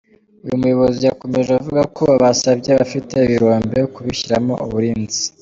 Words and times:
Uyu 0.45 0.59
muyobozi 0.61 1.01
yakomeje 1.03 1.49
avuga 1.59 1.81
ko 1.97 2.05
basabye 2.21 2.69
abafite 2.71 3.13
ibirombe 3.21 3.77
kubishyiraho 3.93 4.53
uburinzi. 4.65 5.21